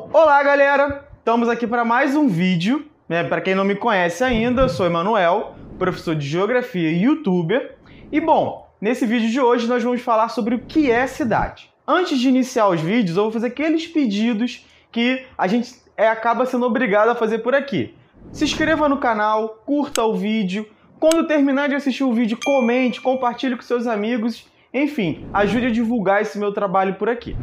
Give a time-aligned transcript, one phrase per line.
[0.00, 1.08] Olá, galera!
[1.18, 2.84] Estamos aqui para mais um vídeo.
[3.08, 3.22] Né?
[3.22, 7.76] Para quem não me conhece ainda, eu sou Emanuel, professor de Geografia e YouTuber.
[8.10, 11.70] E bom, nesse vídeo de hoje nós vamos falar sobre o que é cidade.
[11.86, 16.44] Antes de iniciar os vídeos, eu vou fazer aqueles pedidos que a gente é, acaba
[16.44, 17.94] sendo obrigado a fazer por aqui.
[18.32, 20.68] Se inscreva no canal, curta o vídeo.
[20.98, 24.44] Quando terminar de assistir o vídeo, comente, compartilhe com seus amigos.
[24.72, 27.36] Enfim, ajude a divulgar esse meu trabalho por aqui.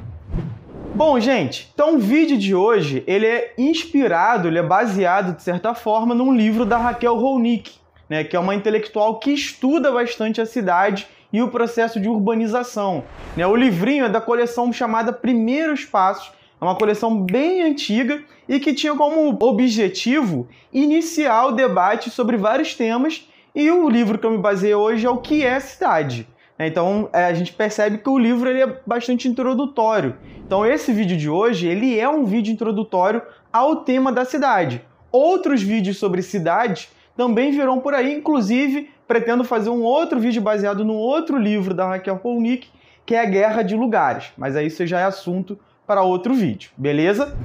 [0.94, 5.74] Bom, gente, então o vídeo de hoje ele é inspirado, ele é baseado de certa
[5.74, 7.72] forma num livro da Raquel Ronick,
[8.10, 13.06] né, que é uma intelectual que estuda bastante a cidade e o processo de urbanização.
[13.38, 13.48] Né?
[13.48, 18.74] O livrinho é da coleção chamada Primeiros Passos, é uma coleção bem antiga e que
[18.74, 23.28] tinha como objetivo iniciar o debate sobre vários temas.
[23.56, 26.28] E o livro que eu me baseei hoje é o que é cidade.
[26.60, 30.16] Então é, a gente percebe que o livro ele é bastante introdutório.
[30.46, 34.82] Então esse vídeo de hoje ele é um vídeo introdutório ao tema da cidade.
[35.12, 40.86] Outros vídeos sobre cidades também virão por aí, inclusive pretendo fazer um outro vídeo baseado
[40.86, 42.70] no outro livro da Raquel Polnick,
[43.06, 44.32] que é a Guerra de Lugares.
[44.38, 47.38] Mas aí isso já é assunto para outro vídeo, beleza?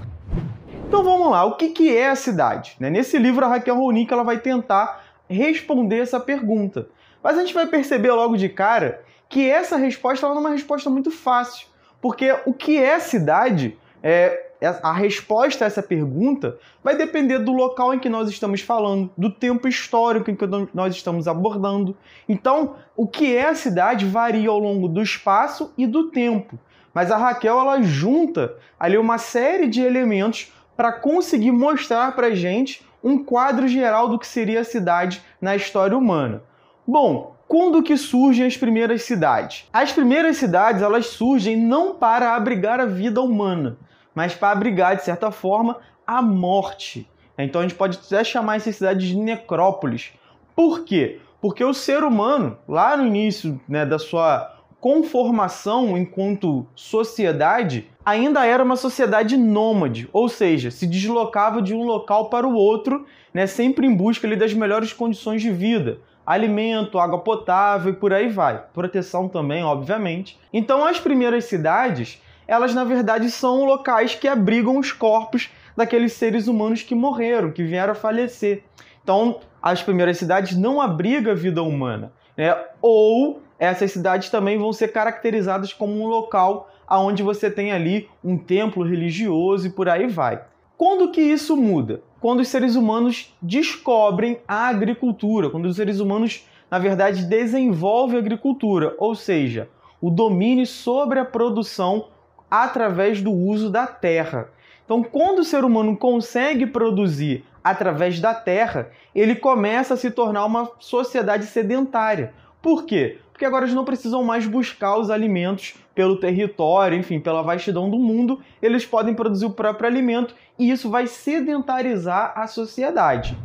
[0.87, 2.77] Então vamos lá, o que, que é a cidade?
[2.79, 2.89] Né?
[2.89, 6.87] Nesse livro a Raquel Ronick ela vai tentar responder essa pergunta.
[7.23, 10.89] Mas a gente vai perceber logo de cara que essa resposta não é uma resposta
[10.89, 11.67] muito fácil,
[12.01, 14.47] porque o que é cidade, é,
[14.83, 19.31] a resposta a essa pergunta vai depender do local em que nós estamos falando, do
[19.31, 21.97] tempo histórico em que nós estamos abordando.
[22.29, 26.59] Então, o que é a cidade varia ao longo do espaço e do tempo.
[26.95, 32.87] Mas a Raquel ela junta ali uma série de elementos para conseguir mostrar para gente
[33.03, 36.43] um quadro geral do que seria a cidade na história humana.
[36.89, 39.67] Bom, quando que surgem as primeiras cidades?
[39.73, 43.77] As primeiras cidades elas surgem não para abrigar a vida humana,
[44.15, 47.11] mas para abrigar de certa forma a morte.
[47.37, 50.13] Então a gente pode até chamar essas cidades de necrópolis.
[50.55, 51.19] Por quê?
[51.41, 58.63] Porque o ser humano, lá no início né, da sua conformação enquanto sociedade, ainda era
[58.63, 63.89] uma sociedade nômade, ou seja, se deslocava de um local para o outro, né, sempre
[63.89, 68.63] em busca ali, das melhores condições de vida alimento, água potável e por aí vai.
[68.75, 70.39] Proteção também, obviamente.
[70.53, 76.49] Então, as primeiras cidades, elas na verdade são locais que abrigam os corpos daqueles seres
[76.49, 78.65] humanos que morreram, que vieram a falecer.
[79.03, 82.57] Então, as primeiras cidades não abrigam a vida humana, né?
[82.83, 88.37] Ou essas cidades também vão ser caracterizadas como um local aonde você tem ali um
[88.37, 90.41] templo religioso e por aí vai.
[90.77, 92.03] Quando que isso muda?
[92.21, 98.21] Quando os seres humanos descobrem a agricultura, quando os seres humanos, na verdade, desenvolvem a
[98.21, 99.71] agricultura, ou seja,
[100.01, 102.09] o domínio sobre a produção
[102.51, 104.51] através do uso da terra.
[104.85, 110.45] Então, quando o ser humano consegue produzir através da terra, ele começa a se tornar
[110.45, 112.35] uma sociedade sedentária.
[112.61, 113.19] Por quê?
[113.37, 117.99] Porque agora eles não precisam mais buscar os alimentos pelo território, enfim, pela vastidão do
[117.99, 123.37] mundo, eles podem produzir o próprio alimento e isso vai sedentarizar a sociedade.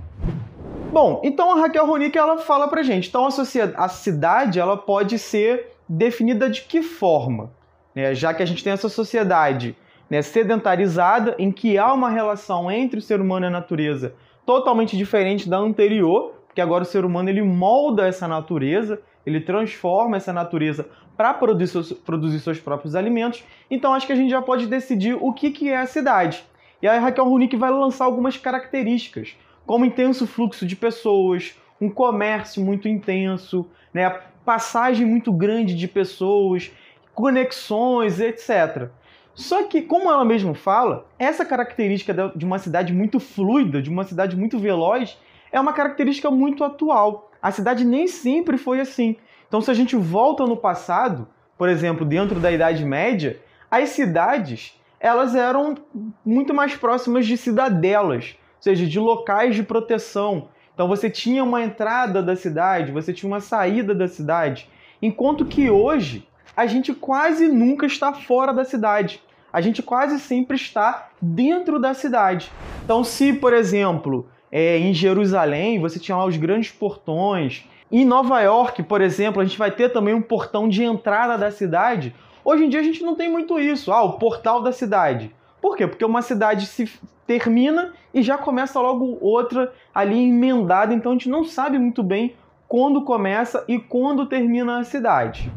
[0.93, 4.77] Bom, então a Raquel Ronick ela fala pra gente, então a, sociedade, a cidade ela
[4.77, 7.51] pode ser definida de que forma?
[7.93, 8.15] Né?
[8.15, 9.75] Já que a gente tem essa sociedade
[10.09, 14.15] né, sedentarizada, em que há uma relação entre o ser humano e a natureza
[14.45, 20.17] totalmente diferente da anterior, porque agora o ser humano ele molda essa natureza, ele transforma
[20.17, 23.43] essa natureza para produzir seus, produzir seus próprios alimentos.
[23.69, 26.43] Então acho que a gente já pode decidir o que, que é a cidade.
[26.81, 32.63] E aí Raquel Runick vai lançar algumas características, como intenso fluxo de pessoas, um comércio
[32.63, 34.09] muito intenso, né,
[34.43, 36.71] passagem muito grande de pessoas,
[37.13, 38.89] conexões, etc.
[39.33, 44.03] Só que, como ela mesma fala, essa característica de uma cidade muito fluida, de uma
[44.03, 45.17] cidade muito veloz,
[45.51, 47.30] é uma característica muito atual.
[47.41, 49.15] A cidade nem sempre foi assim.
[49.47, 54.79] Então, se a gente volta no passado, por exemplo, dentro da Idade Média, as cidades
[55.01, 55.75] elas eram
[56.23, 60.49] muito mais próximas de cidadelas, ou seja, de locais de proteção.
[60.75, 64.69] Então você tinha uma entrada da cidade, você tinha uma saída da cidade,
[65.01, 69.21] enquanto que hoje a gente quase nunca está fora da cidade.
[69.51, 72.51] A gente quase sempre está dentro da cidade.
[72.85, 77.65] Então, se, por exemplo, é, em Jerusalém, você tinha lá os grandes portões.
[77.91, 81.51] Em Nova York, por exemplo, a gente vai ter também um portão de entrada da
[81.51, 82.13] cidade.
[82.43, 83.91] Hoje em dia a gente não tem muito isso.
[83.91, 85.33] Ah, o portal da cidade.
[85.61, 85.87] Por quê?
[85.87, 86.91] Porque uma cidade se
[87.25, 92.35] termina e já começa logo outra ali emendada, então a gente não sabe muito bem
[92.67, 95.51] quando começa e quando termina a cidade.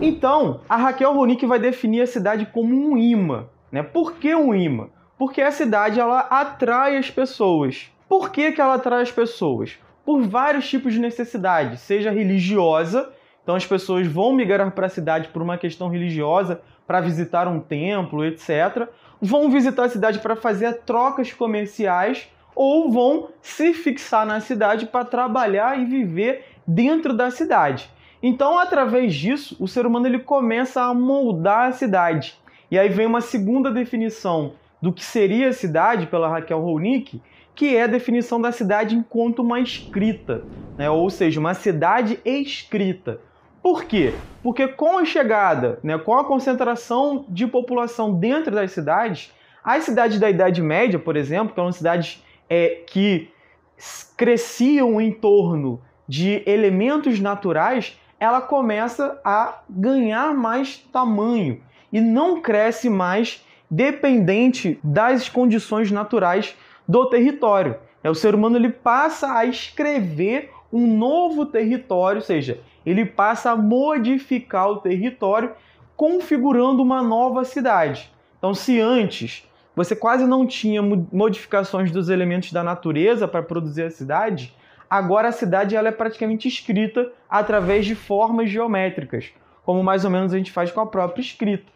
[0.00, 3.46] Então, a Raquel Ronick vai definir a cidade como um imã.
[3.72, 3.82] Né?
[3.82, 4.86] Por que um imã?
[5.18, 7.90] Porque a cidade ela atrai as pessoas.
[8.08, 9.78] Por que, que ela atrai as pessoas?
[10.04, 13.12] Por vários tipos de necessidade, seja religiosa,
[13.42, 17.60] então as pessoas vão migrar para a cidade por uma questão religiosa, para visitar um
[17.60, 18.88] templo, etc.
[19.20, 25.04] Vão visitar a cidade para fazer trocas comerciais ou vão se fixar na cidade para
[25.04, 27.90] trabalhar e viver dentro da cidade.
[28.22, 32.34] Então, através disso, o ser humano ele começa a moldar a cidade.
[32.70, 37.20] E aí vem uma segunda definição do que seria a cidade pela Raquel Ronick,
[37.58, 40.44] que é a definição da cidade enquanto uma escrita,
[40.76, 40.88] né?
[40.88, 43.20] ou seja, uma cidade escrita.
[43.60, 44.14] Por quê?
[44.44, 49.34] Porque com a chegada, né, com a concentração de população dentro das cidades,
[49.64, 53.28] as cidades da Idade Média, por exemplo, que eram cidades é, que
[54.16, 61.60] cresciam em torno de elementos naturais, ela começa a ganhar mais tamanho
[61.92, 66.54] e não cresce mais dependente das condições naturais
[66.88, 67.76] do território.
[68.02, 73.50] É, o ser humano ele passa a escrever um novo território, ou seja, ele passa
[73.50, 75.52] a modificar o território,
[75.96, 78.10] configurando uma nova cidade.
[78.38, 83.90] Então, se antes você quase não tinha modificações dos elementos da natureza para produzir a
[83.90, 84.54] cidade,
[84.88, 89.30] agora a cidade ela é praticamente escrita através de formas geométricas,
[89.64, 91.70] como mais ou menos a gente faz com a própria escrita.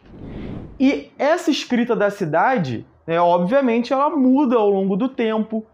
[0.79, 5.65] E essa escrita da cidade, né, obviamente, ela muda ao longo do tempo.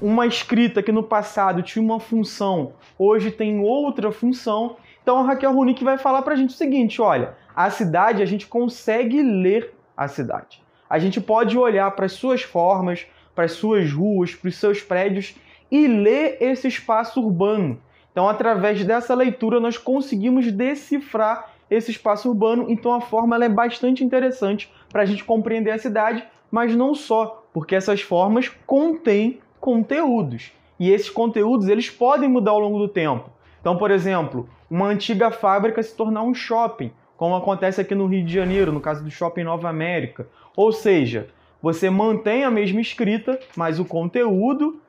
[0.00, 4.76] Uma escrita que no passado tinha uma função, hoje tem outra função.
[5.02, 8.26] Então a Raquel Runick vai falar para a gente o seguinte: olha, a cidade, a
[8.26, 10.62] gente consegue ler a cidade.
[10.88, 14.82] A gente pode olhar para as suas formas, para as suas ruas, para os seus
[14.82, 15.34] prédios
[15.70, 17.80] e ler esse espaço urbano.
[18.12, 22.66] Então, através dessa leitura, nós conseguimos decifrar esse espaço urbano.
[22.68, 27.44] Então, a forma é bastante interessante para a gente compreender a cidade, mas não só,
[27.52, 30.52] porque essas formas contêm conteúdos.
[30.80, 33.28] E esses conteúdos eles podem mudar ao longo do tempo.
[33.60, 38.24] Então, por exemplo, uma antiga fábrica se tornar um shopping, como acontece aqui no Rio
[38.24, 40.26] de Janeiro, no caso do Shopping Nova América.
[40.56, 41.28] Ou seja,
[41.60, 44.80] você mantém a mesma escrita, mas o conteúdo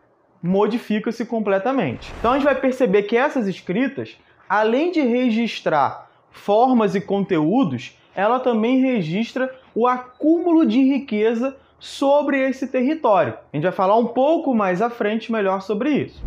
[0.41, 2.13] modifica-se completamente.
[2.17, 4.17] Então a gente vai perceber que essas escritas,
[4.47, 12.65] além de registrar formas e conteúdos, ela também registra o acúmulo de riqueza sobre esse
[12.65, 13.35] território.
[13.53, 16.19] A gente vai falar um pouco mais à frente melhor sobre isso.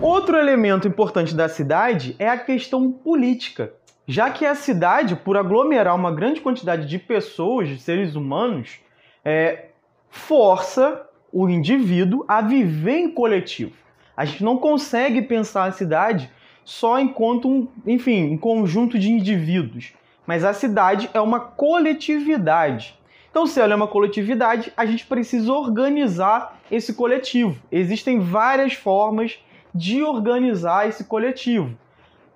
[0.00, 3.74] Outro elemento importante da cidade é a questão política,
[4.06, 8.80] já que a cidade, por aglomerar uma grande quantidade de pessoas, de seres humanos,
[9.22, 9.66] é,
[10.08, 13.74] força o indivíduo a viver em coletivo.
[14.16, 16.30] A gente não consegue pensar a cidade
[16.64, 19.92] só enquanto um, enfim, um conjunto de indivíduos,
[20.28, 22.94] mas a cidade é uma coletividade.
[23.30, 27.56] Então, se ela é uma coletividade, a gente precisa organizar esse coletivo.
[27.72, 29.42] Existem várias formas
[29.74, 31.74] de organizar esse coletivo.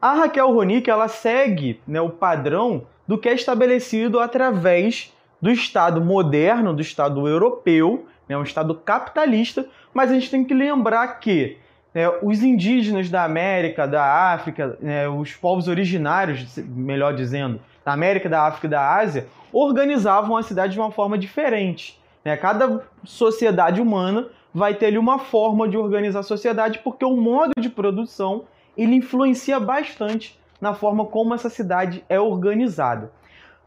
[0.01, 6.03] A Raquel Ronick ela segue né, o padrão do que é estabelecido através do Estado
[6.03, 11.59] moderno, do Estado europeu, né, um Estado capitalista, mas a gente tem que lembrar que
[11.95, 18.29] né, os indígenas da América, da África, né, os povos originários, melhor dizendo, da América,
[18.29, 22.01] da África e da Ásia, organizavam a cidade de uma forma diferente.
[22.25, 22.37] Né?
[22.37, 27.53] Cada sociedade humana vai ter ali uma forma de organizar a sociedade, porque o modo
[27.59, 28.45] de produção
[28.77, 33.11] ele influencia bastante na forma como essa cidade é organizada.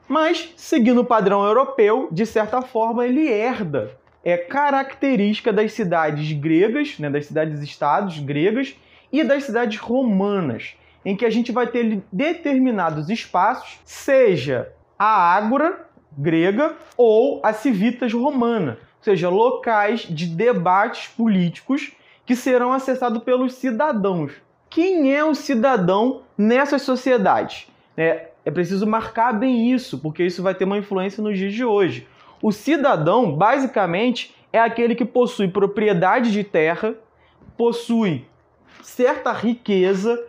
[0.07, 3.91] Mas, seguindo o padrão europeu, de certa forma, ele herda
[4.25, 8.75] é característica das cidades gregas, né, das cidades-estados gregas
[9.11, 10.75] e das cidades romanas,
[11.05, 15.85] em que a gente vai ter determinados espaços, seja a ágora
[16.17, 21.91] grega ou a civitas romana, ou seja, locais de debates políticos
[22.25, 24.31] que serão acessados pelos cidadãos.
[24.69, 27.67] Quem é o cidadão nessas sociedades?
[27.95, 31.63] É, é preciso marcar bem isso, porque isso vai ter uma influência nos dias de
[31.63, 32.07] hoje.
[32.41, 36.95] O cidadão, basicamente, é aquele que possui propriedade de terra,
[37.57, 38.25] possui
[38.81, 40.21] certa riqueza,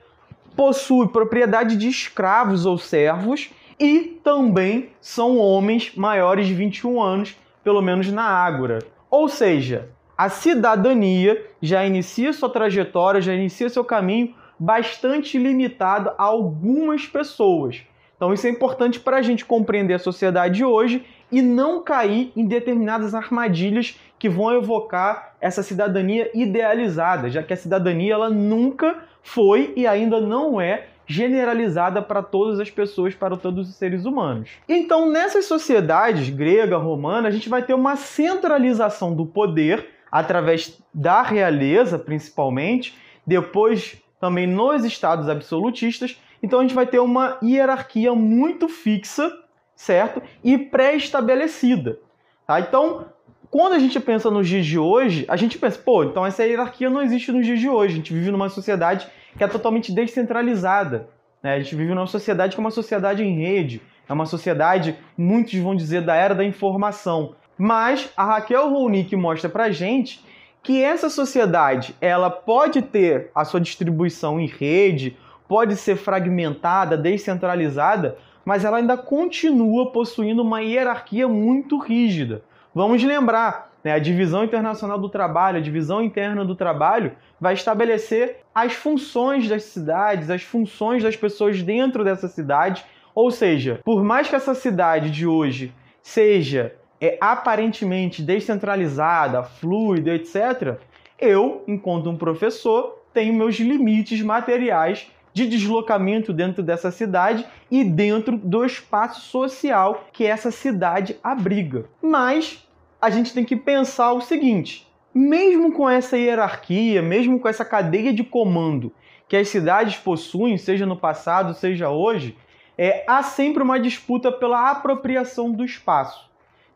[0.57, 7.83] possui propriedade de escravos ou servos e também são homens maiores de 21 anos, pelo
[7.83, 8.79] menos na Ágora.
[9.11, 16.23] Ou seja, a cidadania já inicia sua trajetória, já inicia seu caminho bastante limitado a
[16.23, 17.83] algumas pessoas.
[18.17, 22.33] Então isso é importante para a gente compreender a sociedade de hoje e não cair
[22.37, 29.05] em determinadas armadilhas que vão evocar essa cidadania idealizada, já que a cidadania ela nunca
[29.23, 34.51] foi e ainda não é generalizada para todas as pessoas, para todos os seres humanos.
[34.69, 41.23] Então, nessas sociedades grega, romana, a gente vai ter uma centralização do poder através da
[41.23, 46.21] realeza, principalmente, depois também nos estados absolutistas.
[46.43, 49.33] Então, a gente vai ter uma hierarquia muito fixa,
[49.75, 50.23] certo?
[50.43, 51.99] E pré-estabelecida.
[52.47, 52.61] Tá?
[52.61, 53.07] Então,
[53.51, 56.91] quando a gente pensa nos dias de hoje, a gente pensa, pô, então essa hierarquia
[56.91, 57.95] não existe nos dias de hoje.
[57.95, 61.09] A gente vive numa sociedade que é totalmente descentralizada.
[61.43, 61.55] Né?
[61.55, 65.55] A gente vive numa sociedade que é uma sociedade em rede, é uma sociedade, muitos
[65.59, 67.35] vão dizer, da era da informação.
[67.59, 70.25] Mas a Raquel Ronick mostra pra gente
[70.63, 75.17] que essa sociedade ela pode ter a sua distribuição em rede,
[75.49, 82.43] pode ser fragmentada, descentralizada, mas ela ainda continua possuindo uma hierarquia muito rígida.
[82.75, 88.39] Vamos lembrar, né, a divisão internacional do trabalho, a divisão interna do trabalho, vai estabelecer
[88.55, 92.85] as funções das cidades, as funções das pessoas dentro dessa cidade.
[93.15, 95.73] Ou seja, por mais que essa cidade de hoje
[96.03, 100.77] seja é, aparentemente descentralizada, fluida, etc.,
[101.19, 108.39] eu, enquanto um professor, tenho meus limites materiais de deslocamento dentro dessa cidade e dentro
[108.39, 111.85] do espaço social que essa cidade abriga.
[112.01, 112.67] Mas
[112.99, 118.15] a gente tem que pensar o seguinte: mesmo com essa hierarquia, mesmo com essa cadeia
[118.15, 118.91] de comando
[119.29, 122.35] que as cidades possuem, seja no passado, seja hoje,
[122.79, 126.31] é, há sempre uma disputa pela apropriação do espaço.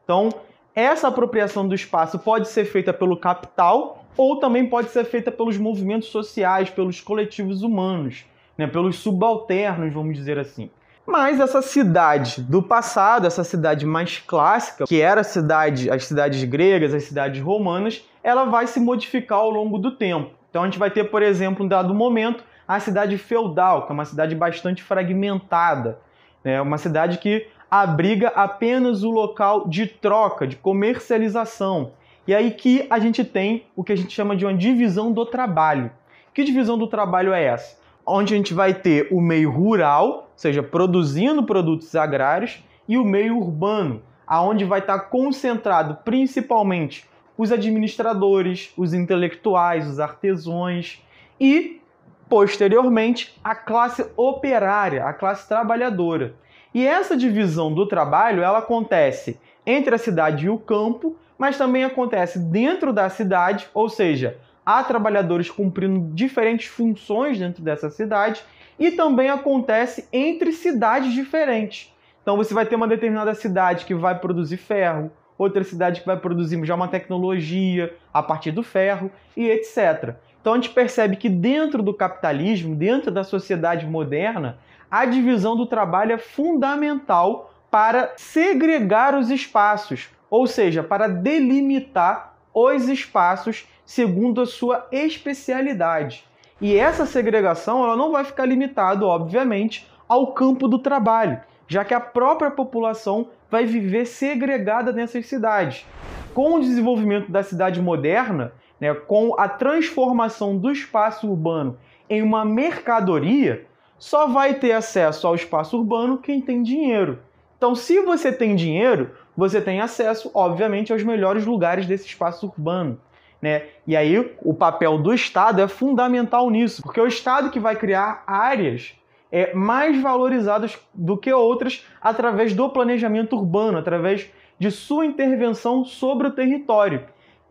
[0.04, 0.28] Então,
[0.74, 5.56] essa apropriação do espaço pode ser feita pelo capital ou também pode ser feita pelos
[5.56, 8.28] movimentos sociais, pelos coletivos humanos
[8.60, 10.70] né, pelos subalternos, vamos dizer assim.
[11.06, 16.44] Mas essa cidade do passado, essa cidade mais clássica, que era a cidade, as cidades
[16.44, 20.30] gregas, as cidades romanas, ela vai se modificar ao longo do tempo.
[20.50, 23.94] Então a gente vai ter, por exemplo, em dado momento, a cidade feudal, que é
[23.94, 25.98] uma cidade bastante fragmentada,
[26.44, 31.92] é uma cidade que abriga apenas o local de troca, de comercialização.
[32.26, 35.24] E aí que a gente tem o que a gente chama de uma divisão do
[35.24, 35.90] trabalho.
[36.34, 37.79] Que divisão do trabalho é essa?
[38.06, 43.04] Onde a gente vai ter o meio rural, ou seja, produzindo produtos agrários, e o
[43.04, 51.02] meio urbano, aonde vai estar concentrado principalmente os administradores, os intelectuais, os artesãos
[51.38, 51.80] e
[52.28, 56.34] posteriormente a classe operária, a classe trabalhadora.
[56.72, 61.82] E essa divisão do trabalho, ela acontece entre a cidade e o campo, mas também
[61.82, 64.38] acontece dentro da cidade, ou seja,
[64.78, 68.42] há trabalhadores cumprindo diferentes funções dentro dessa cidade
[68.78, 71.92] e também acontece entre cidades diferentes.
[72.22, 76.16] Então você vai ter uma determinada cidade que vai produzir ferro, outra cidade que vai
[76.16, 80.14] produzir já uma tecnologia a partir do ferro e etc.
[80.40, 84.58] Então a gente percebe que dentro do capitalismo, dentro da sociedade moderna,
[84.90, 92.88] a divisão do trabalho é fundamental para segregar os espaços, ou seja, para delimitar os
[92.88, 96.24] espaços segundo a sua especialidade.
[96.60, 101.94] E essa segregação ela não vai ficar limitada, obviamente, ao campo do trabalho, já que
[101.94, 105.86] a própria população vai viver segregada nessas cidades.
[106.34, 111.78] Com o desenvolvimento da cidade moderna, né, com a transformação do espaço urbano
[112.08, 113.66] em uma mercadoria,
[113.98, 117.18] só vai ter acesso ao espaço urbano quem tem dinheiro.
[117.60, 122.98] Então, se você tem dinheiro, você tem acesso, obviamente, aos melhores lugares desse espaço urbano.
[123.40, 123.64] Né?
[123.86, 127.76] E aí o papel do Estado é fundamental nisso, porque é o Estado que vai
[127.76, 128.94] criar áreas
[129.30, 136.28] é, mais valorizadas do que outras através do planejamento urbano, através de sua intervenção sobre
[136.28, 137.04] o território.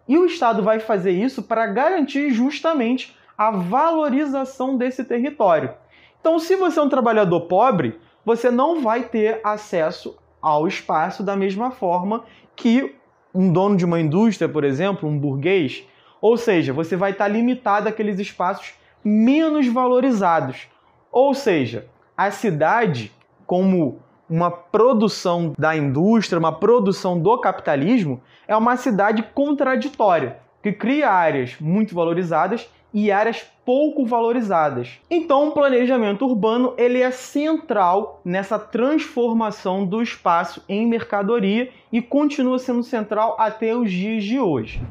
[0.08, 5.72] E o Estado vai fazer isso para garantir justamente a valorização desse território.
[6.20, 7.96] Então, se você é um trabalhador pobre,
[8.30, 12.96] você não vai ter acesso ao espaço da mesma forma que
[13.34, 15.84] um dono de uma indústria, por exemplo, um burguês,
[16.22, 20.68] ou seja, você vai estar limitado àqueles espaços menos valorizados.
[21.12, 23.12] Ou seja, a cidade,
[23.48, 31.10] como uma produção da indústria, uma produção do capitalismo, é uma cidade contraditória, que cria
[31.10, 35.00] áreas muito valorizadas e áreas pouco valorizadas.
[35.10, 42.58] Então, o planejamento urbano ele é central nessa transformação do espaço em mercadoria e continua
[42.58, 44.82] sendo central até os dias de hoje.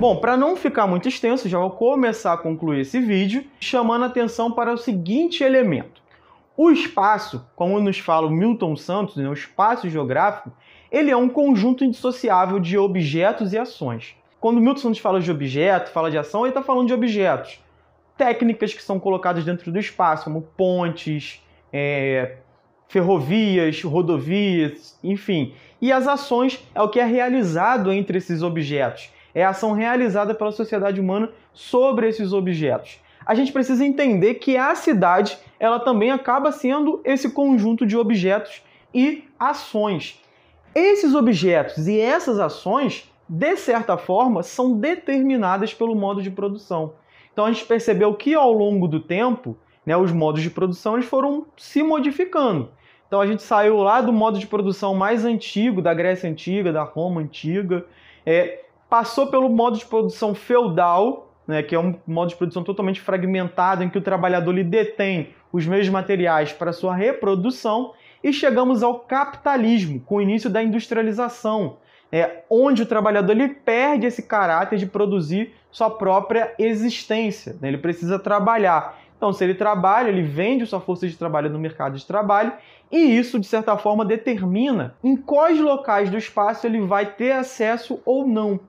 [0.00, 4.50] Bom, para não ficar muito extenso, já vou começar a concluir esse vídeo chamando atenção
[4.50, 6.02] para o seguinte elemento.
[6.56, 10.52] O espaço, como nos fala o Milton Santos, né, o espaço geográfico,
[10.90, 14.16] ele é um conjunto indissociável de objetos e ações.
[14.44, 17.58] Quando o Milton Santos fala de objeto, fala de ação, ele está falando de objetos.
[18.14, 22.36] técnicas que são colocadas dentro do espaço, como pontes, é,
[22.86, 25.54] ferrovias, rodovias, enfim.
[25.80, 29.10] E as ações é o que é realizado entre esses objetos.
[29.34, 33.00] É a ação realizada pela sociedade humana sobre esses objetos.
[33.24, 38.60] A gente precisa entender que a cidade, ela também acaba sendo esse conjunto de objetos
[38.92, 40.20] e ações.
[40.74, 46.92] Esses objetos e essas ações, de certa forma, são determinadas pelo modo de produção.
[47.32, 51.06] Então a gente percebeu que ao longo do tempo, né, os modos de produção eles
[51.06, 52.70] foram se modificando.
[53.08, 56.84] Então a gente saiu lá do modo de produção mais antigo, da Grécia Antiga, da
[56.84, 57.84] Roma Antiga,
[58.24, 63.00] é, passou pelo modo de produção feudal, né, que é um modo de produção totalmente
[63.00, 68.82] fragmentado, em que o trabalhador lhe detém os meios materiais para sua reprodução, e chegamos
[68.82, 71.78] ao capitalismo, com o início da industrialização,
[72.10, 77.68] é, onde o trabalhador ele perde esse caráter de produzir sua própria existência, né?
[77.68, 78.98] ele precisa trabalhar.
[79.16, 82.52] Então, se ele trabalha, ele vende sua força de trabalho no mercado de trabalho
[82.92, 88.00] e isso, de certa forma, determina em quais locais do espaço ele vai ter acesso
[88.04, 88.60] ou não.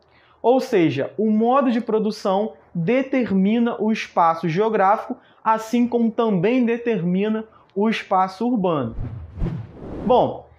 [0.42, 7.90] Ou seja, o modo de produção determina o espaço geográfico, assim como também determina o
[7.90, 8.96] espaço urbano.
[10.06, 10.50] Bom,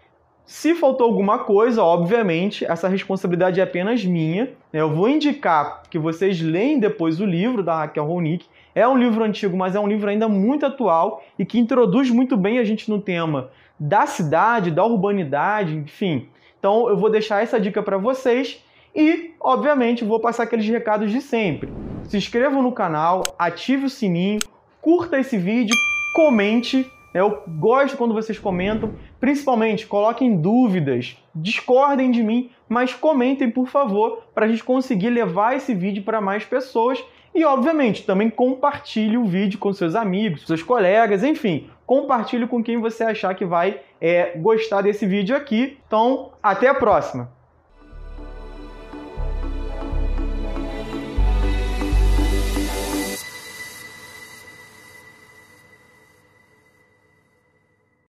[0.47, 4.51] se faltou alguma coisa, obviamente, essa responsabilidade é apenas minha.
[4.73, 8.47] Eu vou indicar que vocês leem depois o livro da Raquel Ronick.
[8.73, 12.37] É um livro antigo, mas é um livro ainda muito atual e que introduz muito
[12.37, 16.29] bem a gente no tema da cidade, da urbanidade, enfim.
[16.61, 21.21] Então eu vou deixar essa dica para vocês e, obviamente, vou passar aqueles recados de
[21.21, 21.73] sempre.
[22.05, 24.39] Se inscreva no canal, ative o sininho,
[24.81, 25.75] curta esse vídeo,
[26.15, 26.89] comente.
[27.17, 34.25] Eu gosto quando vocês comentam, principalmente coloquem dúvidas, discordem de mim, mas comentem por favor
[34.35, 37.03] para a gente conseguir levar esse vídeo para mais pessoas.
[37.35, 42.79] E, obviamente, também compartilhe o vídeo com seus amigos, seus colegas, enfim, compartilhe com quem
[42.79, 45.79] você achar que vai é, gostar desse vídeo aqui.
[45.87, 47.36] Então, até a próxima!